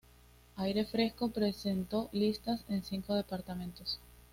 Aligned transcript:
Aire 0.57 0.83
Fresco 0.85 1.29
presentó 1.29 2.09
listas 2.11 2.65
en 2.69 2.81
cinco 2.83 3.13
departamentos. 3.13 3.99